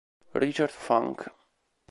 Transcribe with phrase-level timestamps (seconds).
[0.33, 1.29] Richard Funk